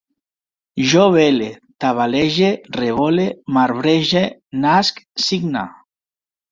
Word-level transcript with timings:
Jo 0.93 1.03
vele, 1.15 1.49
tabalege, 1.85 2.49
revole, 2.79 3.29
marbrege, 3.59 4.27
nasc, 4.67 5.09
signe 5.29 5.69